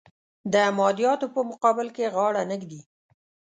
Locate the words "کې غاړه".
1.95-2.41